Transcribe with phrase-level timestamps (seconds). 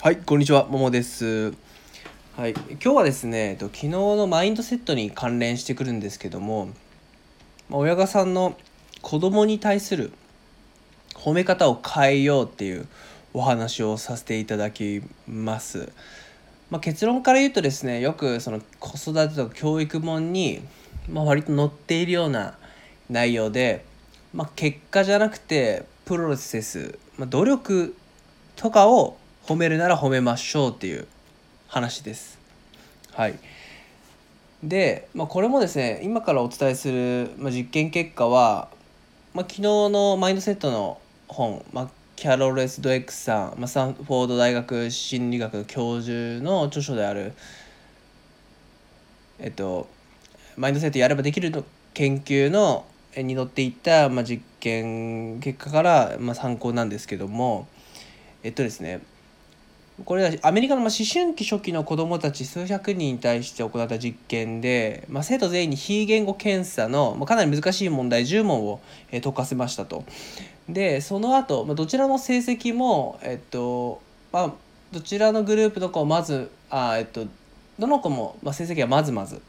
[0.00, 1.52] はい、こんにちは、ももです。
[2.36, 6.66] はい、今日はですね、えっと昨日のマインドセットに関連してくるんですけども、
[7.68, 8.56] まあ親御さんの
[9.02, 10.12] 子供に対する
[11.14, 12.86] 褒め方を変えようっていう
[13.34, 15.90] お話をさせていただきます。
[16.70, 20.62] まあ、結論から言うとですね、よくその子育てとか教育本に、
[21.10, 22.56] まあ、割と載っているような
[23.10, 23.84] 内容で、
[24.32, 27.96] まあ、結果じゃなくてプロセス、まあ、努力
[28.54, 29.17] とかを
[29.48, 31.06] 褒めるなら褒めましょうっていう
[31.68, 32.38] 話です。
[33.14, 33.38] はい。
[34.62, 38.68] で、まあ、これもですね今からお伝えする、まあ、実験結果は、
[39.32, 47.32] まあ、昨日のマインドセットの本、まあ、キャロル・エス・ドエックスさん、まあ、スタンフォード大学心理学教授の著書である
[49.38, 49.88] えっと
[50.58, 52.84] マインドセットやればできるの研究の
[53.16, 57.66] に載っていた、まあ、実験結果から、まあ、参考なんですけども
[58.42, 59.00] えっとですね
[60.04, 70.04] これはアメリカの思春期初期の子どもたち数百人に対して行った実験で、まあ、生徒全員に非言語検査の、かなり難しい問題10問を、解かせましたと。
[70.68, 74.52] でその後、まあどちらの成績も、えっとまあ、
[74.92, 77.26] どちらのグループの子をまずあ、えっと、
[77.78, 79.40] どの子も、まあ、成績はまずまず。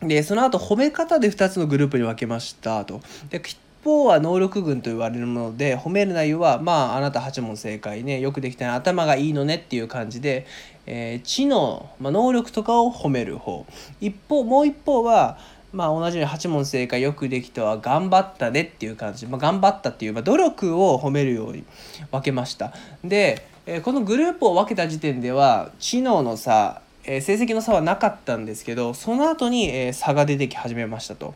[0.00, 3.00] でその後褒め方で2つのグループに分けましたと。
[3.30, 3.40] で
[3.82, 8.20] 方は能力群と言われるもので褒める内容はまああなた8問正解ね。
[8.20, 10.46] よくできたね頭がいいのねっていう感じで、
[10.86, 13.66] えー知能、まあ、能力とかを褒める方。
[14.00, 15.38] 一方もう一方は
[15.72, 21.64] まあ同じように8問正解よくできたは頑張ったねっていう感じ、まあ、頑張ったっていう、まあ、努力を褒めるように
[22.10, 22.72] 分けました。
[23.02, 31.34] で、えーこのグループを分けた時点では知能の差えー成績の差はなかったんですけどその後に、えー差が出てき始めましたと。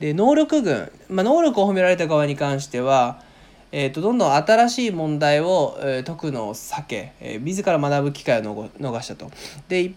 [0.00, 3.20] で能力群、まあ、能力を褒められた側に関しては、
[3.72, 9.30] えー、とどんどん新しい問題を、えー解くのを避け、えー自ら学ぶ機会を逃したと。
[9.68, 9.92] で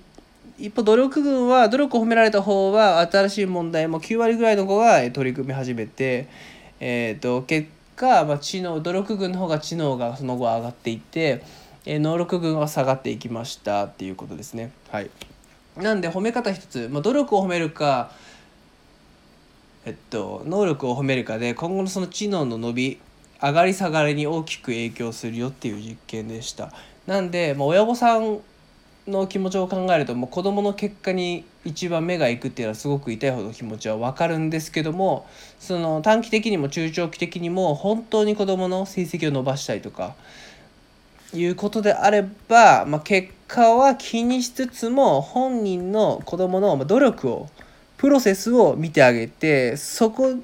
[0.60, 6.28] 一方努力群は努力を褒められた方は新しい問題も9割ぐらいの子が取り組み始めて、
[6.80, 11.44] えー、と結果、まあ、知能努力群の方が知能がその後上がっていって、
[11.90, 14.72] えー能力群は下がっていきましたっていうことですね。
[14.92, 15.10] はい、
[15.78, 18.12] なんで褒め方一つ、まあ、努力を褒めるか
[19.86, 23.00] えっと、能力を褒めるかで今後のその知能の伸び
[23.42, 26.74] 上がり下がりに大きく影響するよっていう実験でした。
[27.06, 28.42] なんで、まあ、親御さん
[29.08, 35.26] の気持ちを考えるともう子どもの結果に一番目がいくっていうのはすごく痛いほど気持ちは分かるんですけども
[35.60, 40.16] その短期的にも中長期的にも本当に子どもの成績を伸ばしたいとか
[41.34, 47.50] いうことであれば、まあ、結果は気にしつつも本人の子どもの努力を
[47.98, 50.36] プロセスを見てあげてそこ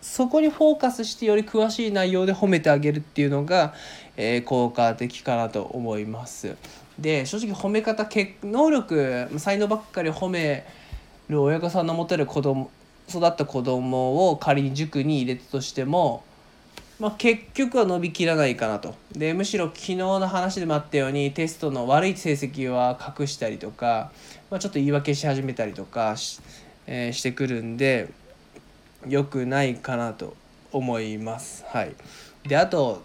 [0.00, 3.74] そこにフォーカスしてより詳しい内容で褒めてあげるっていうのが、
[4.16, 6.56] えー効果的かなと思います。
[6.98, 8.08] で正直褒め方
[8.42, 10.66] 能力才能ばっかり褒め
[11.28, 12.70] る親御さんの持てる子供
[13.08, 16.22] 育った子供を仮に塾に入れたとしても、
[17.00, 18.94] まあ、結局は伸びきらないかなと。
[19.12, 24.10] でむしろ昨日の話でもあったようにテストの悪い成績は隠したりとか、
[24.50, 26.40] まあ、ちょっと言い訳し始めたりとかし,、
[26.86, 28.08] えーしてくるんで
[29.06, 30.34] 良くないかなと
[30.72, 31.64] 思います。
[31.68, 31.94] はい、
[32.46, 33.02] であと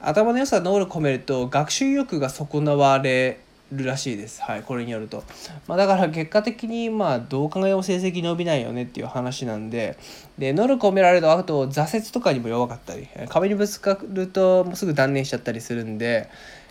[0.00, 3.40] 頭の良さ能力込めると学習意欲が損なわれ
[3.76, 4.42] るらしいです。
[4.42, 5.24] はい、これによると。
[5.66, 9.98] まあ、だから結果的にまあどう考えても成績伸びないよねっていう話なんで
[10.38, 16.28] で能力を込められるとあと挫折とかにも弱かったり壁にぶつかるともうすぐ断念しちゃったりするんで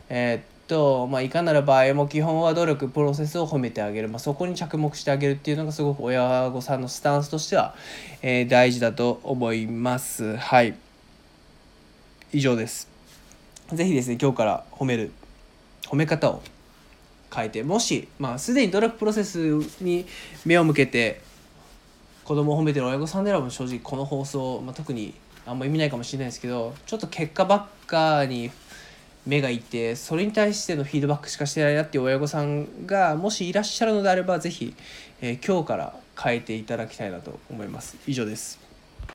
[0.09, 7.75] えーっとまあいかなる場合も基本は努力プロセスを褒めてあげる、まあ、そこに着目してあげるっていうのがすごく親御さんのスタンスとしては、
[8.21, 10.37] えー大事だと思います。
[10.37, 10.75] はい
[12.31, 12.87] 以上です。
[13.71, 15.11] ぜひですね今日から褒める
[15.87, 16.41] 褒め方を
[17.33, 19.37] 変えてもしまあすでに努力プロセス
[19.81, 20.05] に
[20.45, 21.21] 目を向けて
[22.23, 25.13] 子供を褒めてる親御さんであれば正直この放送、まあ、特に
[25.45, 28.51] あんま意味ないかもしれないですけどちょっと結果ばっかに
[29.25, 34.73] 目がいってそれに対してのフィードバックしかしてないなっていう親御さんがもしいらっしゃるのであればぜひ、
[35.21, 37.97] えー今日から変えていただきたいなと思います。
[38.05, 38.62] 以上です。